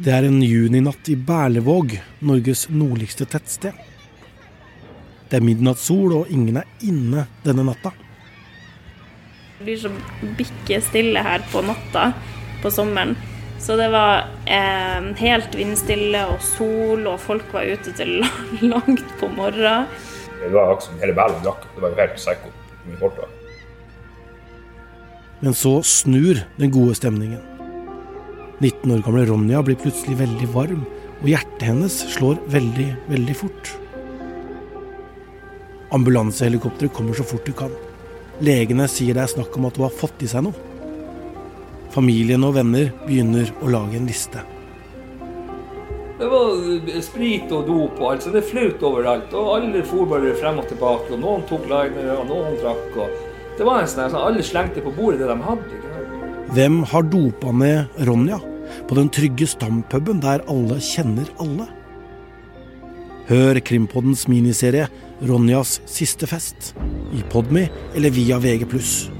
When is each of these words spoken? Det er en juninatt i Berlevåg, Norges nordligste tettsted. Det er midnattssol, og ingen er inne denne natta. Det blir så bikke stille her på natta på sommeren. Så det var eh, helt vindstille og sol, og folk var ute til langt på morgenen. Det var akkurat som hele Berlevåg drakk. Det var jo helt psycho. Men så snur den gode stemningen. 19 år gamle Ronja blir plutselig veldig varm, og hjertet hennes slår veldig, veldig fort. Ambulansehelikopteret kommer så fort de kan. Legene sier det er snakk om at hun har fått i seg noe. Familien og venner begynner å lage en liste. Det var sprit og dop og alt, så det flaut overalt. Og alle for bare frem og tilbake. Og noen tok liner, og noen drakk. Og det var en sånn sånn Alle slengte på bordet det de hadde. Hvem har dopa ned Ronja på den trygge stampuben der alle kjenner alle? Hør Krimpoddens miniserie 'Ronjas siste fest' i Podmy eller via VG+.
Det 0.00 0.12
er 0.16 0.24
en 0.24 0.38
juninatt 0.40 1.08
i 1.12 1.14
Berlevåg, 1.28 1.92
Norges 2.24 2.62
nordligste 2.72 3.26
tettsted. 3.28 3.76
Det 5.28 5.36
er 5.36 5.44
midnattssol, 5.44 6.14
og 6.16 6.30
ingen 6.32 6.56
er 6.56 6.70
inne 6.88 7.26
denne 7.44 7.66
natta. 7.68 7.92
Det 9.58 9.66
blir 9.66 9.76
så 9.82 9.90
bikke 10.38 10.78
stille 10.86 11.20
her 11.26 11.44
på 11.52 11.60
natta 11.68 12.14
på 12.62 12.72
sommeren. 12.72 13.12
Så 13.60 13.76
det 13.76 13.90
var 13.92 14.24
eh, 14.48 15.10
helt 15.20 15.58
vindstille 15.60 16.24
og 16.32 16.40
sol, 16.48 17.04
og 17.04 17.20
folk 17.20 17.52
var 17.52 17.68
ute 17.68 17.92
til 18.00 18.22
langt 18.72 19.04
på 19.20 19.28
morgenen. 19.36 19.84
Det 20.40 20.48
var 20.48 20.70
akkurat 20.70 20.88
som 20.88 21.04
hele 21.04 21.18
Berlevåg 21.20 21.44
drakk. 21.44 21.68
Det 21.76 21.84
var 21.84 21.92
jo 21.92 22.00
helt 22.00 22.16
psycho. 22.16 23.28
Men 25.44 25.52
så 25.52 25.76
snur 25.84 26.40
den 26.56 26.72
gode 26.72 26.96
stemningen. 26.96 27.49
19 28.60 28.92
år 28.92 29.04
gamle 29.06 29.22
Ronja 29.24 29.62
blir 29.64 29.78
plutselig 29.80 30.18
veldig 30.18 30.46
varm, 30.52 30.82
og 31.22 31.28
hjertet 31.32 31.62
hennes 31.64 31.94
slår 32.12 32.36
veldig, 32.52 32.88
veldig 33.08 33.36
fort. 33.36 33.70
Ambulansehelikopteret 35.96 36.92
kommer 36.92 37.16
så 37.16 37.24
fort 37.24 37.48
de 37.48 37.54
kan. 37.56 37.72
Legene 38.44 38.84
sier 38.88 39.16
det 39.16 39.24
er 39.24 39.32
snakk 39.32 39.56
om 39.56 39.64
at 39.68 39.80
hun 39.80 39.86
har 39.86 39.96
fått 39.96 40.24
i 40.24 40.28
seg 40.28 40.44
noe. 40.44 40.66
Familien 41.90 42.44
og 42.44 42.52
venner 42.58 42.92
begynner 43.06 43.48
å 43.64 43.72
lage 43.72 43.96
en 43.96 44.10
liste. 44.10 44.44
Det 46.20 46.28
var 46.28 47.00
sprit 47.00 47.48
og 47.56 47.64
dop 47.64 47.96
og 47.96 48.10
alt, 48.10 48.26
så 48.26 48.34
det 48.34 48.44
flaut 48.44 48.84
overalt. 48.84 49.32
Og 49.40 49.54
alle 49.56 49.82
for 49.88 50.04
bare 50.12 50.36
frem 50.36 50.60
og 50.60 50.68
tilbake. 50.68 51.14
Og 51.16 51.24
noen 51.24 51.48
tok 51.48 51.64
liner, 51.64 52.12
og 52.18 52.28
noen 52.28 52.60
drakk. 52.60 52.92
Og 53.00 53.56
det 53.56 53.64
var 53.64 53.80
en 53.80 53.88
sånn 53.88 54.12
sånn 54.12 54.28
Alle 54.28 54.44
slengte 54.44 54.84
på 54.84 54.92
bordet 55.00 55.24
det 55.24 55.32
de 55.32 55.40
hadde. 55.48 55.82
Hvem 56.52 56.80
har 56.92 57.08
dopa 57.08 57.56
ned 57.56 58.04
Ronja 58.04 58.40
på 58.88 58.98
den 58.98 59.10
trygge 59.12 59.48
stampuben 59.50 60.22
der 60.22 60.44
alle 60.50 60.80
kjenner 60.82 61.30
alle? 61.42 61.68
Hør 63.30 63.60
Krimpoddens 63.62 64.26
miniserie 64.26 64.88
'Ronjas 65.20 65.80
siste 65.86 66.26
fest' 66.26 66.74
i 67.14 67.22
Podmy 67.30 67.68
eller 67.94 68.10
via 68.10 68.38
VG+. 68.38 69.19